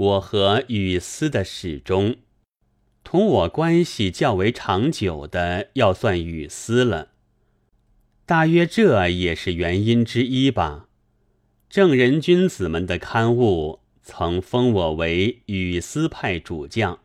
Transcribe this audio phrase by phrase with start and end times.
[0.00, 2.16] 我和雨丝的始终，
[3.04, 7.08] 同我关系较为长久的，要算雨丝了。
[8.24, 10.88] 大约这也是原因之一吧。
[11.68, 17.00] 正人君子们的刊物曾封我为雨丝派主将，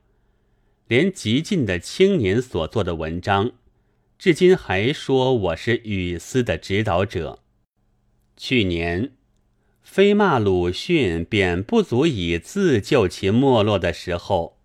[0.88, 3.52] 连极进的青年所做的文章，
[4.18, 7.40] 至今还说我是雨丝的指导者。
[8.38, 9.12] 去年。
[9.86, 14.58] 非骂鲁迅便不足以自救其没落的时候，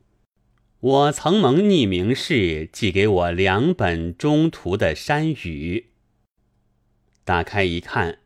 [0.80, 5.90] 我曾蒙匿名士寄给我两本中途的山语。
[7.22, 8.20] 打开一看，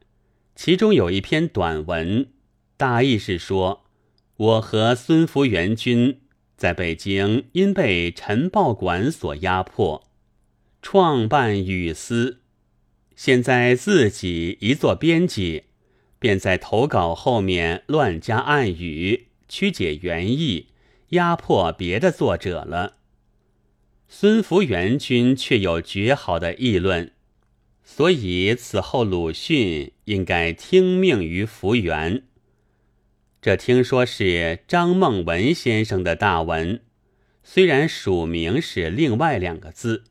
[0.54, 2.28] 其中有一篇短文，
[2.76, 3.84] 大意是说，
[4.36, 6.20] 我和孙福元君
[6.56, 10.08] 在北京因被晨报馆所压迫，
[10.80, 12.40] 创办语丝，
[13.16, 15.64] 现在自己一做编辑。
[16.24, 20.68] 便在投稿后面乱加暗语，曲解原意，
[21.10, 22.94] 压迫别的作者了。
[24.08, 27.12] 孙福元君却有绝好的议论，
[27.82, 32.22] 所以此后鲁迅应该听命于福元。
[33.42, 36.80] 这听说是张梦文先生的大文，
[37.42, 40.04] 虽然署名是另外两个字，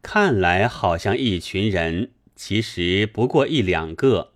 [0.00, 4.33] 看来好像一群人，其实不过一两个。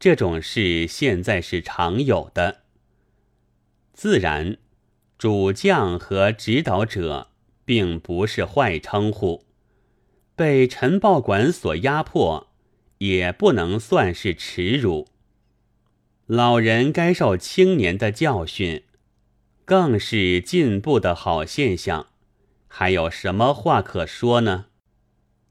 [0.00, 2.62] 这种事现在是常有的。
[3.92, 4.56] 自然，
[5.18, 7.28] 主将和指导者
[7.66, 9.44] 并不是坏称呼，
[10.34, 12.48] 被晨报馆所压迫，
[12.96, 15.06] 也不能算是耻辱。
[16.26, 18.84] 老人该受青年的教训，
[19.66, 22.06] 更是进步的好现象。
[22.66, 24.66] 还有什么话可说呢？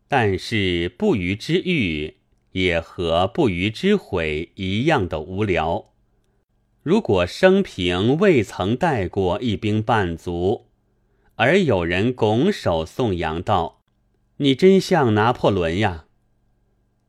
[0.07, 2.15] 但是不虞之欲。
[2.59, 5.93] 也和不虞之悔一样的无聊。
[6.83, 10.65] 如果生平未曾带过一兵半卒，
[11.35, 13.81] 而有人拱手颂扬道
[14.37, 16.05] ：“你真像拿破仑呀！”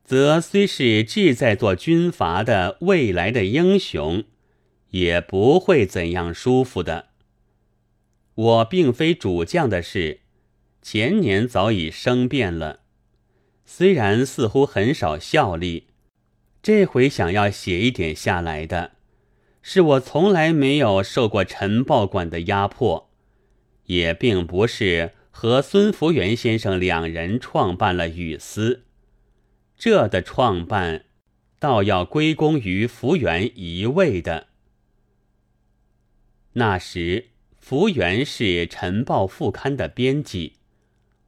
[0.05, 4.23] 则虽是志在做军阀的未来的英雄，
[4.91, 7.07] 也不会怎样舒服的。
[8.35, 10.21] 我并非主将的事，
[10.81, 12.80] 前年早已生变了。
[13.65, 15.87] 虽然似乎很少效力，
[16.61, 18.91] 这回想要写一点下来的，
[19.61, 23.09] 是我从来没有受过晨报馆的压迫，
[23.85, 28.83] 也并不是和孙福元先生两人创办了语丝，
[29.77, 31.05] 这的创办，
[31.57, 34.47] 倒要归功于福元一位的。
[36.53, 40.57] 那时福元是晨报副刊的编辑，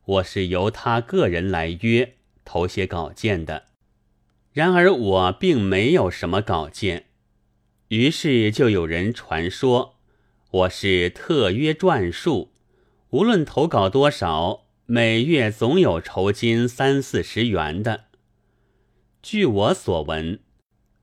[0.06, 2.16] 我是由他个人来约。
[2.46, 3.66] 投写稿件的，
[4.52, 7.06] 然而我并没有什么稿件，
[7.90, 9.96] 于是就有人传说
[10.52, 12.52] 我是特约撰述，
[13.10, 18.06] 无论投稿多少，每月总有酬金三四十元的。
[19.22, 20.40] 据我所闻，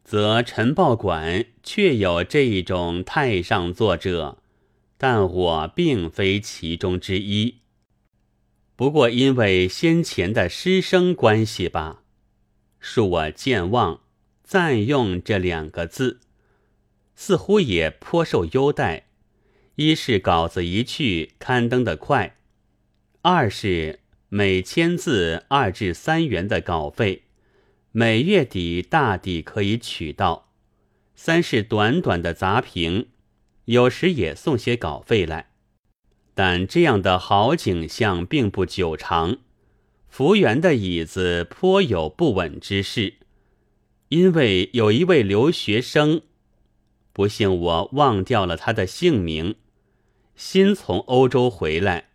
[0.05, 4.39] 则晨报馆确有这一种太上作者，
[4.99, 7.61] 但我并非其中之一。
[8.81, 12.03] 不过因为先前的师生关系吧，
[12.83, 14.01] 恕我健忘，
[14.43, 16.21] 暂用这两个字，
[17.15, 19.09] 似乎也颇受优待。
[19.75, 22.39] 一是稿子一去刊登的快，
[23.21, 27.25] 二是每千字二至三元的稿费，
[27.93, 30.55] 每月底大抵可以取到。
[31.15, 33.09] 三是短短的杂评，
[33.67, 35.50] 有时也送些稿费来。
[36.43, 39.41] 但这样的好景象并不久长，
[40.09, 43.17] 福源的椅子颇有不稳之势，
[44.09, 46.23] 因为有一位留学生，
[47.13, 49.57] 不幸我忘掉了他的姓名，
[50.35, 52.09] 新从欧洲回来，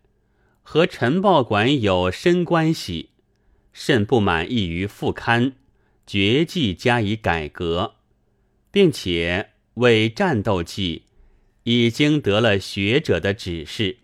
[0.63, 3.12] 和晨报馆有深关系，
[3.74, 5.53] 甚不满意于副刊，
[6.07, 7.97] 决计加以改革，
[8.72, 11.03] 并且为战斗记
[11.66, 13.98] 已经得了学者的指示。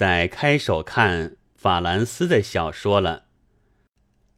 [0.00, 3.26] 在开手看法兰斯的小说了。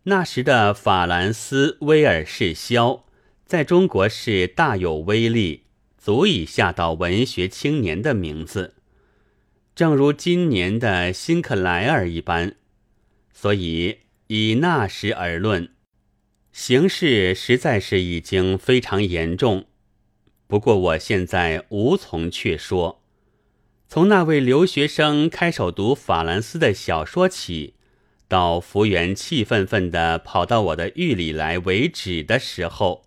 [0.03, 3.05] 那时的法兰斯威尔士肖
[3.47, 5.67] 在中国是大有威力，
[5.97, 8.75] 足以下到文学青年的名字，
[9.73, 12.57] 正如今年的辛克莱尔一般。
[13.33, 15.71] 所以以那时而论，
[16.53, 19.67] 形势实在是已经非常严重。
[20.49, 23.02] 不过我现在无从确说。
[23.93, 27.75] 从那位留学生开手读法兰斯的小说起，
[28.27, 33.05] 到福原气愤愤地跑到我的狱里来为止的时候，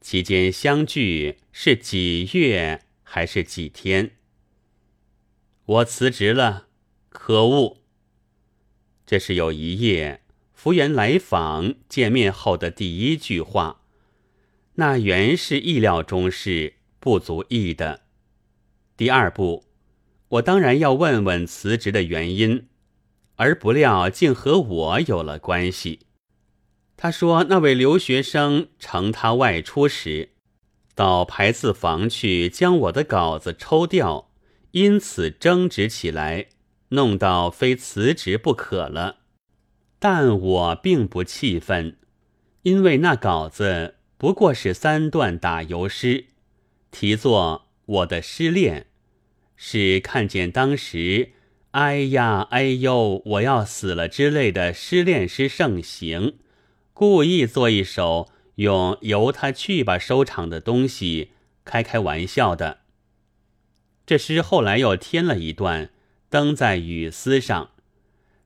[0.00, 4.12] 期间相距是几月还是几天？
[5.66, 6.68] 我辞职了，
[7.10, 7.76] 可恶！
[9.04, 10.22] 这是有一夜
[10.54, 13.82] 福原来访见面后的第一句话，
[14.76, 18.04] 那原是意料中事，不足意的。
[18.96, 19.66] 第二步，
[20.30, 22.68] 我当然要问问辞职的原因，
[23.36, 26.00] 而不料竟和我有了关系。
[26.96, 30.30] 他说，那位留学生乘他外出时，
[30.94, 34.30] 到排字房去将我的稿子抽掉，
[34.72, 36.46] 因此争执起来。
[36.92, 39.18] 弄到非辞职不可了，
[40.00, 41.96] 但我并不气愤，
[42.62, 46.26] 因为那稿子不过是三段打油诗，
[46.90, 48.80] 题作《我的失恋》，
[49.62, 51.32] 是看见当时
[51.72, 56.38] “哎呀，哎呦，我要死了”之类的失恋诗盛行，
[56.94, 61.32] 故意做一首用“由他去吧”收场的东西，
[61.66, 62.78] 开开玩笑的。
[64.06, 65.90] 这诗后来又添了一段。
[66.30, 67.72] 登在雨丝上，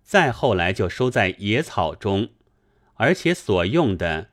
[0.03, 2.31] 再后来就收在野草中，
[2.95, 4.31] 而且所用的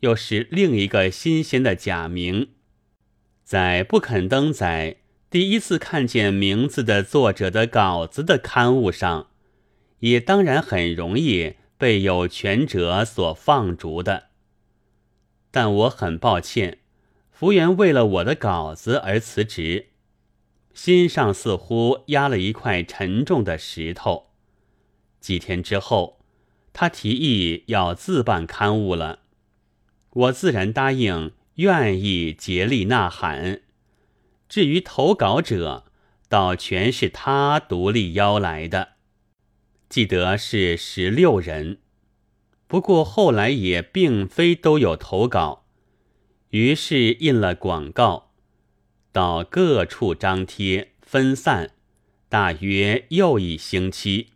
[0.00, 2.48] 又是另一个新鲜的假名，
[3.44, 4.96] 在不肯登载
[5.34, 9.30] 第一次看见名字的作者的稿子的刊物上，
[9.98, 14.26] 也当然很容易被有权者所放逐的。
[15.50, 16.78] 但我很抱歉，
[17.32, 19.86] 福原为了我的稿子而辞职。
[20.72, 24.28] 心上似乎压了一块沉重的石头。
[25.18, 26.20] 几天之后，
[26.72, 29.18] 他提议要自办刊物了，
[30.10, 33.62] 我自然答应，愿意竭力呐喊。
[34.48, 35.84] 至于投稿者，
[36.28, 38.94] 倒全是他独立邀来的，
[39.88, 41.78] 记得是十六人。
[42.66, 45.66] 不过后来也并非都有投稿，
[46.50, 48.32] 于是印了广告。
[49.12, 51.70] 到各处张贴分散，
[52.28, 54.30] 大约又一星期，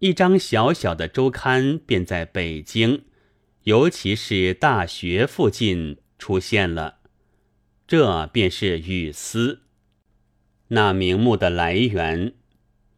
[0.00, 3.04] 一张小小的周刊便在北京，
[3.62, 6.97] 尤其是大学附近出现了。
[7.88, 9.62] 这便是雨丝。
[10.68, 12.34] 那名目的来源，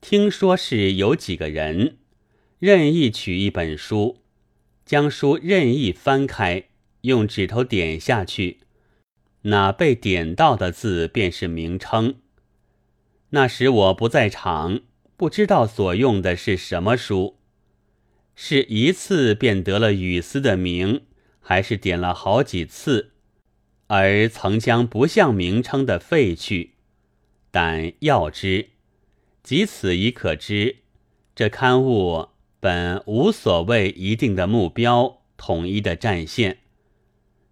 [0.01, 1.99] 听说是有几个人
[2.59, 4.19] 任意取一本书，
[4.85, 6.65] 将书任意翻开，
[7.03, 8.59] 用指头点下去。
[9.43, 12.17] 那被点到的字便是名称。
[13.29, 14.81] 那时我不在场，
[15.17, 17.37] 不知道所用的是什么书，
[18.35, 21.03] 是一次便得了雨丝的名，
[21.39, 23.13] 还是点了好几次，
[23.91, 26.75] 而曾将不像名称的废去。
[27.51, 28.71] 但要知，
[29.43, 30.77] 即此已可知，
[31.35, 32.29] 这刊物
[32.61, 36.59] 本无所谓一定的目标，统一的战线。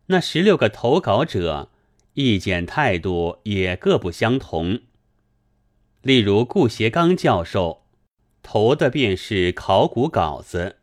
[0.06, 1.70] 那十六个投稿者。
[2.14, 4.81] 意见态度也各不相同。
[6.02, 7.85] 例如顾颉刚教授
[8.43, 10.79] 投的便是考古稿子，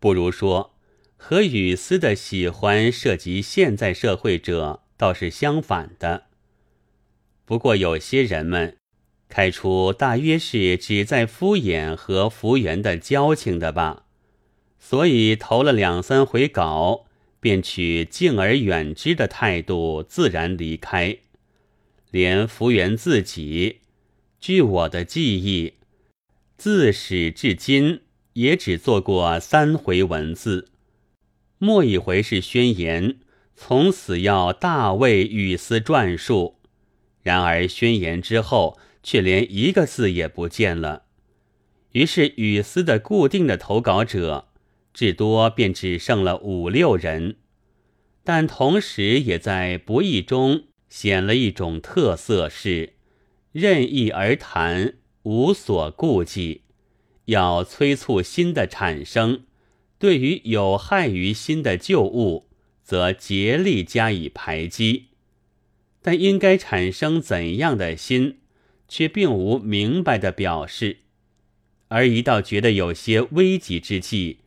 [0.00, 0.71] 不如说
[1.24, 6.24] 和雨丝的喜欢涉及现在社会者倒是相反的。
[7.44, 8.78] 不过有些人们
[9.28, 14.06] 开出大约是只在敷衍和福原的交情的吧，
[14.80, 17.06] 所以投了两三回稿。
[17.38, 21.18] 便取敬而远之的态度，自然离开。
[22.10, 23.80] 连福原自己，
[24.40, 25.74] 据我的记忆，
[26.56, 28.02] 自始至今
[28.34, 30.71] 也只做过三回文字。
[31.64, 33.20] 末一回是宣言，
[33.54, 36.56] 从此要大为雨丝撰述。
[37.22, 41.04] 然而宣言之后，却连一个字也不见了。
[41.92, 44.48] 于是雨丝的固定的投稿者。
[44.92, 47.36] 至多便只剩了五六人，
[48.24, 52.94] 但同时也在不易中显了一种特色，是
[53.52, 56.62] 任意而谈，无所顾忌，
[57.26, 59.44] 要催促新的产生；
[60.02, 62.48] 对于有害于心的旧物，
[62.82, 65.10] 则竭力加以排击。
[66.02, 68.40] 但应该产生怎样的心，
[68.88, 71.02] 却并无明白的表示，
[71.86, 74.38] 而一到觉得有些危急之际。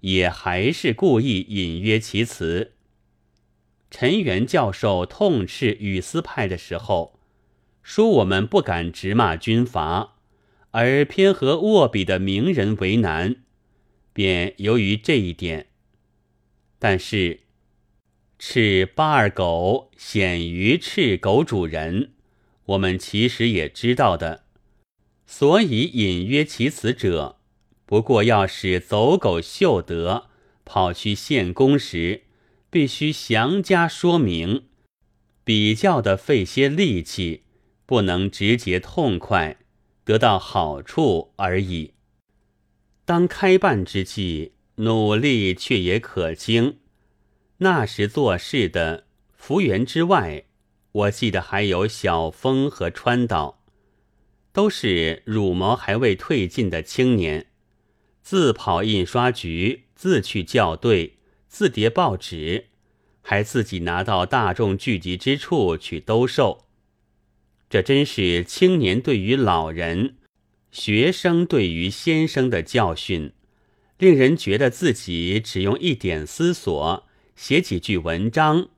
[0.00, 2.72] 也还是故意隐约其词。
[3.92, 7.20] 陈元教授痛斥雨丝派的时候，
[7.84, 10.16] 说我们不敢直骂军阀，
[10.72, 13.36] 而偏和握笔的名人为难，
[14.14, 15.66] 便由于这一点。
[16.78, 17.40] 但是，
[18.38, 22.12] 赤八二狗显于赤狗主人，
[22.64, 24.44] 我们其实也知道的，
[25.26, 27.38] 所以隐约其词者。
[27.86, 30.28] 不过，要使走狗秀德
[30.64, 32.22] 跑去献功时，
[32.70, 34.64] 必须详加说明，
[35.44, 37.42] 比较的费些力气，
[37.84, 39.58] 不能直接痛快，
[40.04, 41.92] 得到好处而已。
[43.04, 46.78] 当开办之际，努力却也可惊。
[47.58, 50.44] 那时做事的福源之外，
[50.92, 53.62] 我记得还有小峰和川岛，
[54.52, 57.48] 都是乳毛还未褪尽的青年，
[58.22, 62.68] 自跑印刷局，自去校对，自叠报纸，
[63.20, 66.64] 还自己拿到大众聚集之处去兜售。
[67.68, 70.16] 这真是青年对于老人。
[70.74, 73.30] 学生对于先生的教训，
[73.96, 78.68] 令人觉得自己只用一点思索写几句文章，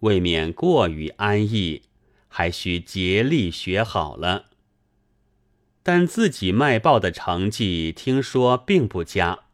[0.00, 1.82] 未免过于安逸，
[2.26, 4.46] 还需竭力学好了。
[5.84, 9.44] 但自己卖报的成绩听说并不佳，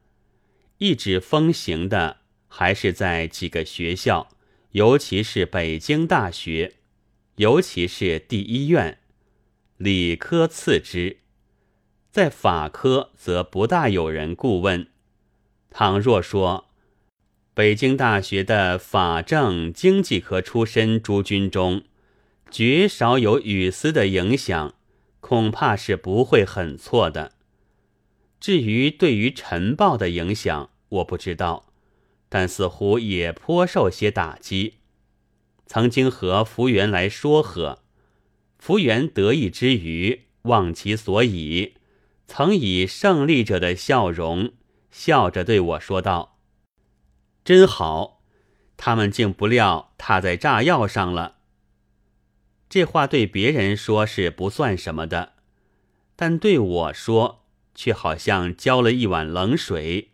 [0.79, 4.31] 一纸风行的还是在几个学校，
[4.71, 6.77] 尤其是北京大学，
[7.37, 9.01] 尤其是第一院，
[9.77, 11.20] 理科次之。
[12.11, 14.89] 在法科则不大有人顾问。
[15.71, 16.67] 倘若说
[17.55, 21.83] 北京大学的法政经济科出身诸君中，
[22.51, 24.75] 绝少有语丝的影响，
[25.21, 27.33] 恐怕是不会很错的。
[28.41, 31.67] 至于对于晨报的影响，我不知道，
[32.29, 34.75] 但似乎也颇受些打击。
[35.67, 37.83] 曾经和福源来说和，
[38.59, 41.75] 福源得意之余，忘其所以。
[42.33, 44.53] 曾以胜利者的笑容
[44.93, 46.39] 笑着对我说道
[47.45, 48.23] ：“真好，
[48.77, 51.39] 他们竟不料踏在炸药上了。”
[52.71, 55.33] 这话对别人说是不算什么的，
[56.15, 60.11] 但对我说却好像浇了一碗冷水，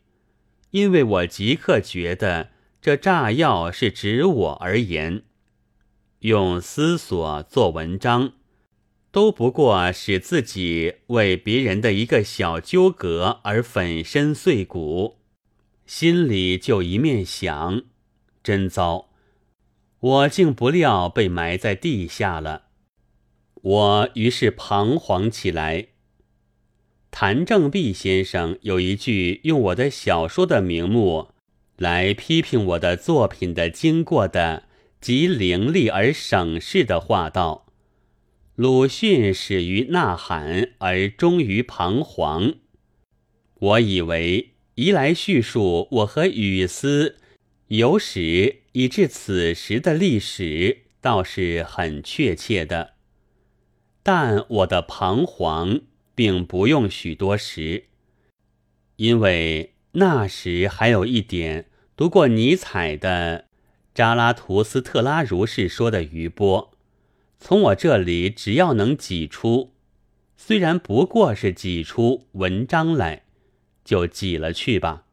[0.70, 2.49] 因为我即刻觉得
[2.80, 5.25] 这炸药是指我而言，
[6.20, 8.32] 用思索做文章。
[9.16, 15.16] 都不过使自己为别人的一个小纠葛而粉身碎骨，
[15.87, 17.80] 心里就一面想：
[18.42, 19.08] 真糟！
[20.00, 22.64] 我竟不料被埋在地下了。
[23.54, 25.87] 我于是彷徨起来。
[27.11, 31.28] 谭正弼先生有一句用我的小说的名目
[31.78, 34.64] 来批评我的作品的经过的
[35.00, 37.65] 极凌厉而省事的话道。
[38.56, 42.54] 鲁迅始于呐喊，而终于彷徨。
[43.58, 47.16] 我以为宜来叙述我和雨丝
[47.66, 52.94] 有史以至此时的历史，倒是很确切的。
[54.02, 55.82] 但我的彷徨
[56.14, 57.88] 并不用许多时，
[58.96, 63.48] 因为那时还有一点读过尼采的
[63.94, 66.72] 扎拉图斯特拉如是说的余波。
[67.38, 69.73] 从我这里只要能挤出，
[70.37, 73.25] 虽然不过是挤出文章来，
[73.85, 75.05] 就挤了去吧。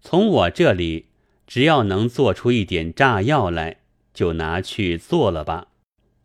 [0.00, 1.06] 从我这里
[1.46, 5.68] 只要能做出一点炸药来，就拿去做了吧。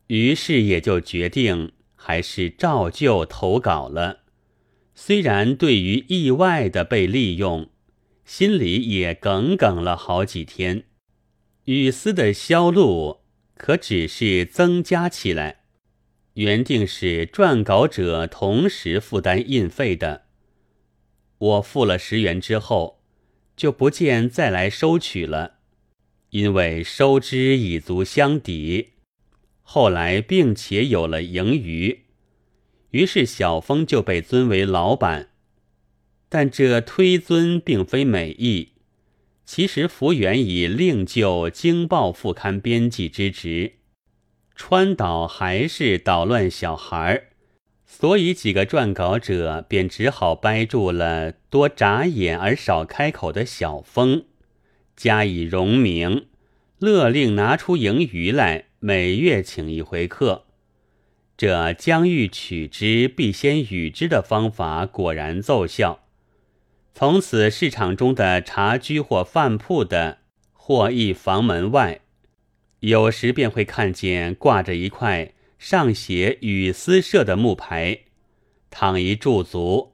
[0.08, 4.22] 于是也就决定还是照旧投稿了。
[4.96, 7.70] 虽然对于意外的被利用，
[8.26, 10.86] 心里也耿耿了好几天。
[11.66, 13.20] 雨丝的销路。
[13.58, 15.62] 可只是增加起来，
[16.36, 20.24] 原定是撰稿者同时负担印费的。
[21.40, 23.02] 我付了十元之后，
[23.56, 25.56] 就不见再来收取了，
[26.30, 28.94] 因为收支已足相抵。
[29.62, 32.06] 后来并且有了盈余，
[32.92, 35.30] 于是小峰就被尊为老板。
[36.30, 38.74] 但这推尊并非美意。
[39.48, 43.76] 其实福原已另就京报副刊编辑之职，
[44.58, 47.24] 川岛还是捣乱小孩儿，
[47.86, 54.26] 所以几个撰稿者便只好掰住了多眨眼而少开口的小峰，
[54.98, 56.28] 加以荣名，
[56.80, 60.44] 勒令拿出盈余来，每月请一回客。
[61.38, 66.07] 这将欲取之必先予之的方法果然奏效。
[67.00, 70.18] 从此，市场中的茶居或饭铺的，
[70.52, 72.00] 或一房门外，
[72.80, 78.00] 有时便会看见挂着一块上写“雨丝社”的木牌。
[78.72, 79.94] 倘一驻足，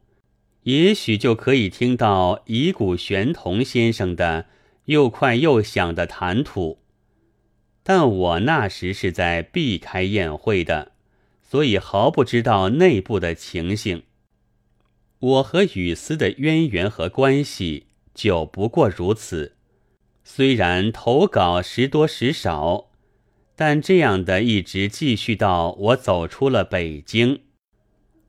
[0.62, 4.46] 也许就可以听到乙骨玄同先生的
[4.86, 6.80] 又快又响的谈吐。
[7.84, 10.94] 但我那时是在避开宴会的，
[11.42, 14.04] 所以毫不知道内部的情形。
[15.24, 19.56] 我和雨丝的渊源和关系就不过如此。
[20.26, 22.92] 虽然投稿时多时少，
[23.56, 27.44] 但这样的一直继续到我走出了北京。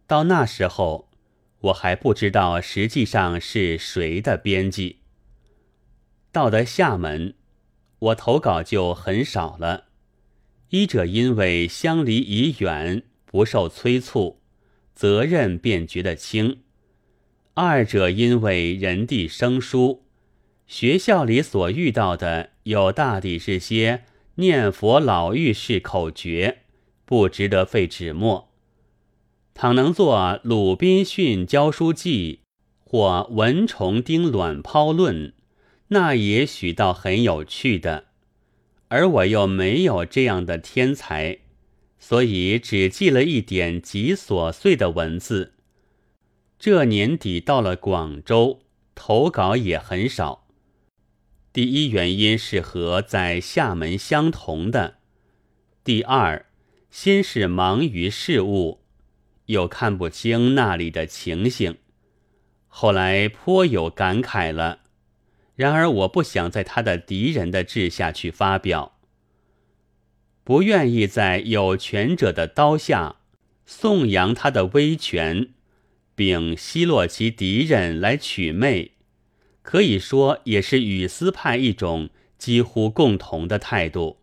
[0.06, 1.10] 到那时候，
[1.62, 5.00] 我还不知道实际上是谁的编辑。
[6.30, 7.34] 到了厦门，
[7.98, 9.86] 我投稿就很少了。
[10.68, 14.40] 一者因为相离已远，不受催促，
[14.94, 16.58] 责任便觉得轻；
[17.54, 20.02] 二者因为人地生疏，
[20.66, 24.02] 学校里所遇到的有大抵是些
[24.36, 26.62] 念佛老妪式口诀，
[27.04, 28.50] 不值得费纸墨。
[29.54, 32.40] 倘能做《鲁滨逊教书记》
[32.90, 35.28] 或《蚊虫叮卵抛论》，
[35.88, 38.06] 那也许倒很有趣的。
[38.88, 41.38] 而我又没有这样的天才，
[42.00, 45.53] 所以只记了一点极琐碎的文字。
[46.64, 48.60] 这年底到了广州，
[48.94, 50.46] 投稿也很少。
[51.52, 54.94] 第一原因是和在厦门相同的；
[55.84, 56.46] 第二，
[56.90, 58.80] 先是忙于事务，
[59.44, 61.76] 又看不清那里的情形，
[62.66, 64.78] 后来颇有感慨了。
[65.56, 68.98] 然而，我不想在他的敌人的治下去发表，
[70.42, 73.16] 不愿意在有权者的刀下
[73.66, 75.50] 颂扬他的威权，
[76.14, 78.92] 并奚落其敌人来取媚，
[79.62, 84.18] 可以说也是雨丝派一种几乎共同的态度。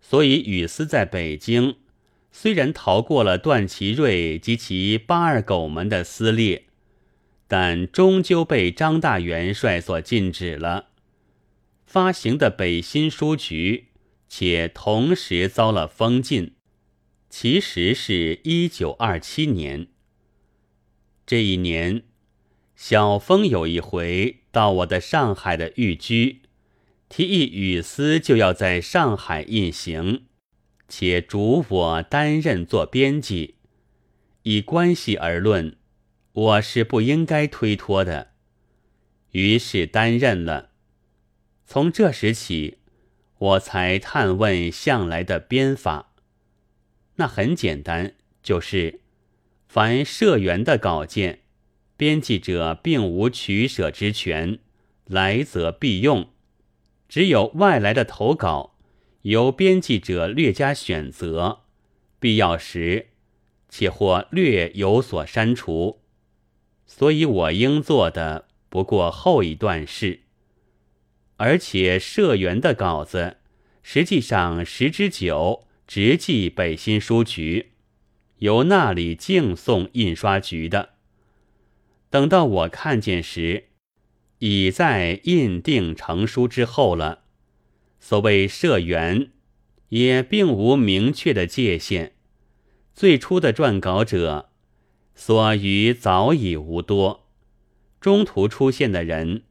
[0.00, 1.76] 所以，雨丝在北京
[2.30, 6.64] 虽然逃过了段祺瑞及其八二狗们的撕裂。
[7.46, 10.86] 但终究被张大元帅所禁止了
[11.84, 13.88] 发行的北新书局，
[14.28, 16.54] 且同时遭了封禁。
[17.28, 19.88] 其实是一九二七年。
[21.26, 22.02] 这一年，
[22.76, 26.42] 小峰有一回到我的上海的寓居，
[27.08, 30.24] 提议雨丝就要在上海印行，
[30.88, 33.56] 且嘱我担任做编辑。
[34.42, 35.76] 以关系而论。
[36.34, 38.32] 我是不应该推脱的，
[39.30, 40.70] 于是担任了。
[41.64, 42.78] 从这时起，
[43.38, 46.12] 我才探问向来的编法。
[47.14, 49.02] 那很简单，就是
[49.74, 51.40] 凡社员的稿件，
[51.96, 54.60] 编辑者并无取舍之权，
[55.04, 56.26] 来则必用；
[57.08, 58.76] 只有外来的投稿，
[59.22, 61.62] 由编辑者略加选择，
[62.20, 63.08] 必要时，
[63.68, 66.02] 且或略有所删除。
[66.86, 70.20] 所以我应做的不过后一段事，
[71.38, 73.38] 而且社员的稿子
[73.82, 77.72] 实际上十之九直寄北新书局，
[78.44, 80.90] 由那里敬送印刷局的。
[82.10, 83.68] 等到我看见时，
[84.40, 87.24] 已在印定成书之后了。
[87.98, 89.30] 所谓社员，
[89.88, 92.12] 也并无明确的界限。
[92.92, 94.50] 最初的撰稿者。
[95.14, 97.28] 所余早已无多，
[97.98, 99.44] 中途出现的人，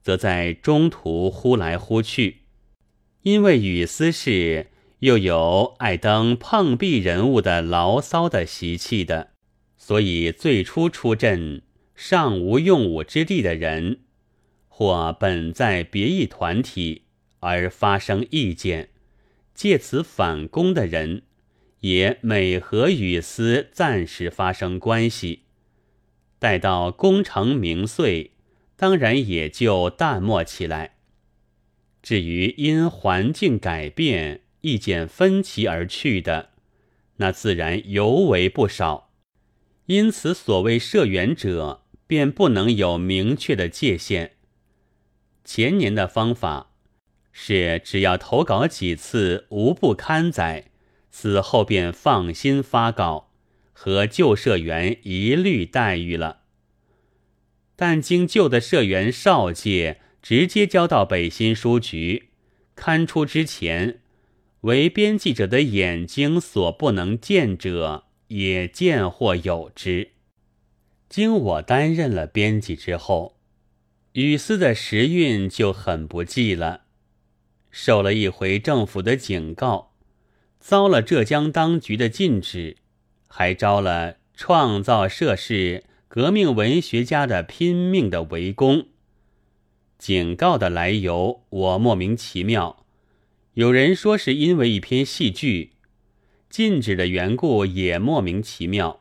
[0.00, 2.42] 则在中途呼来呼去。
[3.22, 9.30] 因为雨丝是又有爱登碰壁人物的牢骚的习气的，
[9.76, 11.62] 所以最初出阵
[11.94, 14.00] 尚无用武之地的人，
[14.68, 17.02] 或本在别一团体
[17.40, 18.90] 而发生意见，
[19.54, 21.22] 借此反攻的人。
[21.80, 25.44] 也每和雨丝暂时发生关系，
[26.40, 28.32] 待到功成名遂，
[28.74, 30.96] 当然也就淡漠起来。
[32.02, 36.50] 至于因环境改变、意见分歧而去的，
[37.16, 39.10] 那自然尤为不少。
[39.86, 44.32] 因此，所谓社员者，便不能有明确的界限。
[45.42, 46.72] 前年的方法
[47.32, 50.66] 是，只要投稿几次无不刊载。
[51.10, 53.32] 此后便放心发稿，
[53.72, 56.42] 和旧社员一律待遇了。
[57.74, 62.28] 但经旧的社员少介直接交到北新书局，
[62.76, 64.00] 刊出之前，
[64.62, 70.12] 为编辑者的眼睛所不能见者，也见或有之。
[71.08, 73.36] 经我担任了编辑之后，
[74.12, 76.82] 雨丝的时运就很不济了，
[77.70, 79.94] 受了一回政府的警告。
[80.60, 82.78] 遭了浙江当局的禁止，
[83.28, 88.88] 还招了创造社是革命文学家的拼命的围攻。
[89.98, 92.84] 警告的来由我莫名其妙，
[93.58, 95.70] 有人说是因为一篇戏剧；
[96.48, 99.00] 禁止的缘故也莫名其妙，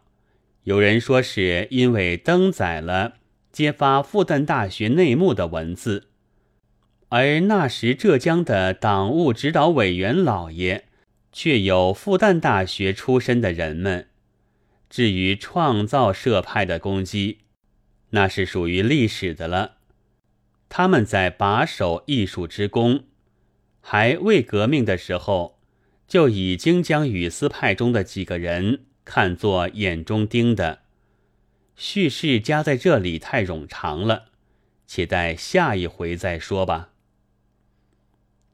[0.63, 3.17] 有人说是因为登载了
[3.51, 6.07] 揭发复旦大学内幕的文字，
[7.09, 10.85] 而那时浙江的党务指导委员老爷。
[11.31, 14.07] 却有复旦大学出身的人们。
[14.89, 17.41] 至于创造社派的攻击，
[18.09, 19.75] 那是属于历史的了。
[20.67, 23.03] 他们在把守艺术之功，
[23.89, 25.61] 还未革命的时候，
[26.09, 30.81] 就已经将雨丝派中的几个人看作眼中钉的。
[31.77, 34.25] 叙事加在这里太冗长了，
[34.85, 36.89] 且待下一回再说吧。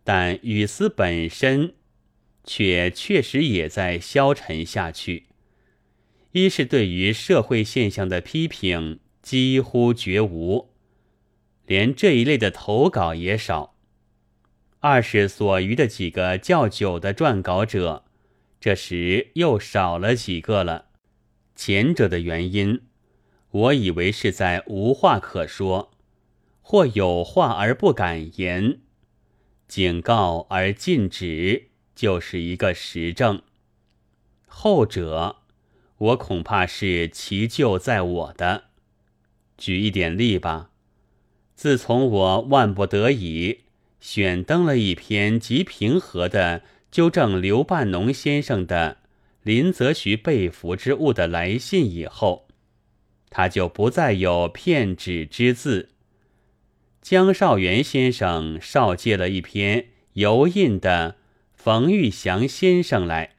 [0.03, 1.73] 但雨丝本身，
[2.43, 5.25] 却确实也在消沉下去。
[6.33, 10.69] 一是对于社会现象的批评几乎绝无，
[11.65, 13.72] 连这一类的投稿也少；
[14.83, 18.03] 二是所余的几个较久的撰稿者，
[18.59, 20.87] 这时又少了几个了。
[21.55, 22.81] 前者的原因，
[23.49, 25.93] 我以为是在无话可说，
[26.61, 28.81] 或有话而不敢言。
[29.69, 33.41] 警告而禁止，就是一个实证。
[34.45, 35.37] 后者，
[35.97, 38.65] 我恐怕是其咎在我的。
[39.57, 40.71] 举一点例吧。
[41.55, 43.62] 自从我万不得已
[44.03, 46.61] 选登了一篇极平和的
[46.91, 48.97] 纠正刘半农先生的
[49.43, 52.49] 林则徐被俘之物的来信以后，
[53.29, 55.91] 他就不再有骗纸之字。
[57.01, 61.15] 江少元先生少借了一篇油印的
[61.53, 63.35] 冯玉祥先生来，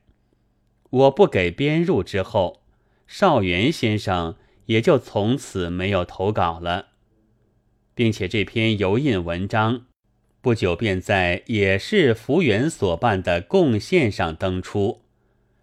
[0.89, 2.63] 我不给编入之后，
[3.07, 6.87] 少元先生也就从此没有投稿了，
[7.95, 9.85] 并且这篇油印文章
[10.45, 15.01] 不久便在也是福源所办的贡献上登出，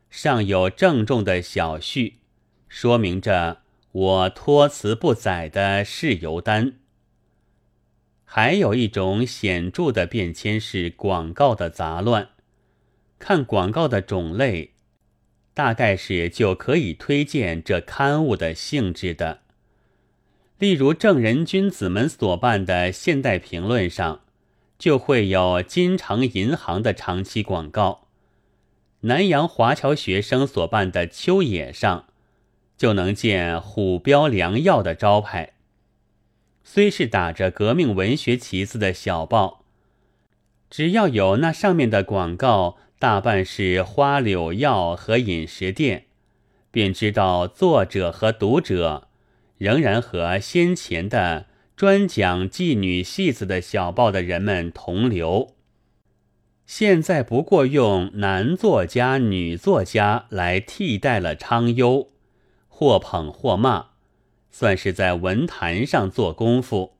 [0.09, 2.15] 上有郑重的小序，
[2.67, 6.73] 说明着我托辞不载的事由单。
[8.25, 12.29] 还有一种显著的变迁是广告的杂乱。
[13.19, 14.71] 看广告的种类，
[15.53, 19.41] 大概是就可以推荐这刊物的性质的。
[20.57, 24.21] 例如正人君子们所办的《现代评论》上，
[24.81, 28.07] 就会有金城银行的长期广告；
[29.01, 32.07] 南洋华侨学生所办的《秋野》上，
[32.75, 35.53] 就能见虎标良药的招牌。
[36.63, 39.65] 虽是打着革命文学旗子的小报，
[40.67, 46.05] 只要有那上面的广告，大半是花柳药和饮食店，
[46.71, 49.07] 便知道作者和读者
[49.59, 51.45] 仍然和先前的
[51.81, 55.55] 专讲妓女戏子的小报的人们同流。
[56.67, 62.09] 现在不过用男作家、女作家来替代了昌优，
[62.67, 63.87] 或捧或骂。
[64.51, 66.97] 算是在文坛上做功夫。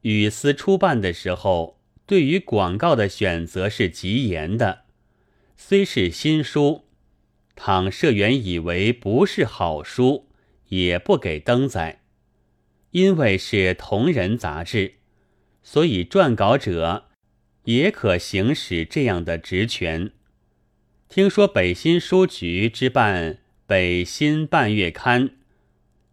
[0.00, 4.80] 语丝出版的时候，对于广告的选择是极严的。
[5.56, 6.82] 虽是新书，
[7.54, 10.26] 倘社员以为不是好书，
[10.70, 12.00] 也不给登载。
[12.90, 14.94] 因为是同人杂志，
[15.62, 17.08] 所以撰稿者
[17.64, 20.10] 也可行使这样的职权。
[21.08, 23.34] 听说北新书局之办
[23.66, 25.28] 《北新半月刊》。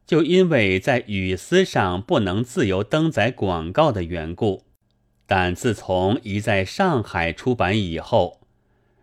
[0.06, 4.64] 就因为在语丝上不能自由登载广告的缘故，
[5.26, 8.42] 但自从已在上海出版以后，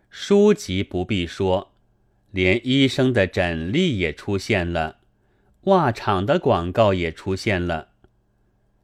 [0.09, 1.73] 书籍不必说，
[2.31, 4.99] 连医生的诊历也出现了，
[5.65, 7.89] 袜厂的广告也出现了，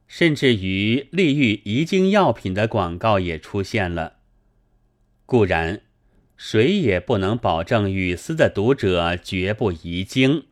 [0.08, 4.14] 甚至于利誉遗精药品的广告也出现了。
[5.26, 5.82] 固然，
[6.36, 10.44] 谁也不能保证语丝的读者绝不遗精。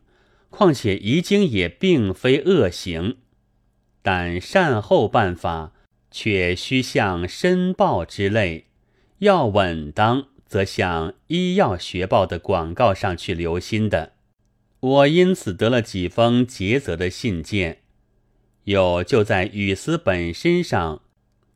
[0.51, 3.17] 况且遗精也并非恶行，
[4.01, 5.73] 但善后办法
[6.11, 8.67] 却需像申报之类，
[9.19, 14.13] 要稳当，则向医药学报的广告上去留心的。
[14.81, 17.79] 我因此得了几封诘责的信件，
[18.65, 21.03] 有就在雨丝本身上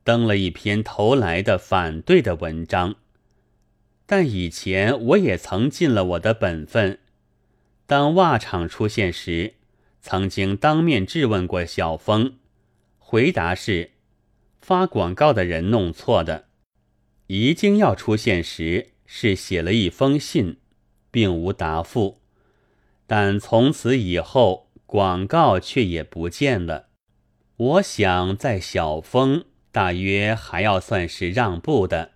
[0.03, 2.97] 登了一篇投来的反对的文章，
[4.07, 6.99] 但以前我也曾尽了我的本分。
[7.87, 9.55] 当袜厂出现时，
[10.01, 12.39] 曾经当面质问过小峰，
[12.99, 13.93] 回答是
[14.61, 16.47] 发广告的人弄错的。
[17.29, 20.57] 遗精要出现时，是写了一封信，
[21.13, 22.22] 并无答复。
[23.07, 26.89] 但从此以后，广告却也不见了。
[27.57, 32.13] 我想在小峰大约还要算是让步的，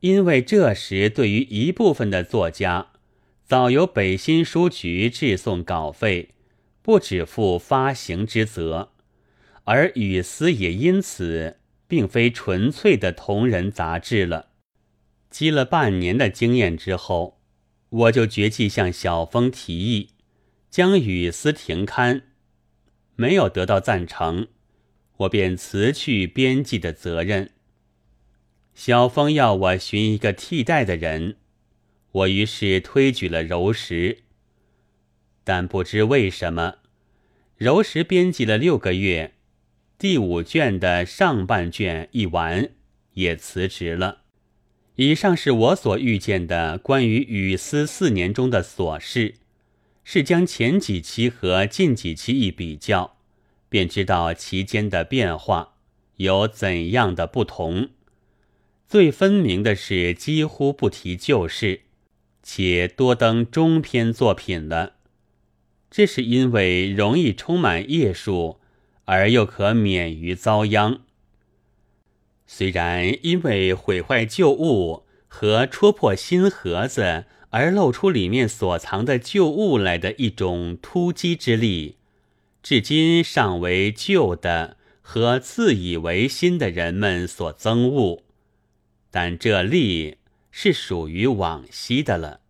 [0.00, 2.88] 因为这时对于一部分的作家。
[3.44, 6.30] 早由北新书局致送稿费，
[6.80, 8.92] 不只负发行之责，
[9.64, 14.48] 而语丝也因此并非纯粹的同人杂志了。
[15.28, 17.41] 积了半年的经验之后，
[17.92, 20.10] 我就决计向小峰提议，
[20.70, 22.22] 将雨丝停刊。
[23.16, 24.48] 没有得到赞成，
[25.18, 27.50] 我便辞去编辑的责任。
[28.74, 31.36] 小峰要我寻一个替代的人，
[32.12, 34.22] 我于是推举了柔石。
[35.44, 36.76] 但不知为什么，
[37.58, 39.34] 柔石编辑了六个月，
[39.98, 42.70] 第五卷的上半卷一完，
[43.12, 44.21] 也辞职了。
[45.02, 49.34] 以上是我所遇见的关于雨丝四年中的琐事，
[50.04, 53.16] 是将前几期和近几期一比较，
[53.68, 55.74] 便知道其间的变化
[56.18, 57.88] 有怎样的不同。
[58.86, 61.80] 最分明的是，几乎不提旧事，
[62.40, 64.92] 且多登中篇作品了。
[65.90, 68.60] 这是因为容易充满页数，
[69.06, 71.00] 而又可免于遭殃。
[72.54, 81.96] 虽然因为毁坏旧物和戳破新盒子而露出里面所藏的旧物来的一种突击之力，
[82.62, 88.22] 至今尚为旧的和自以为新的人们所憎恶。
[89.10, 90.18] 但这力
[90.50, 92.40] 是属于往昔的了。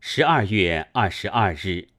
[0.00, 1.91] 十二月二十二日。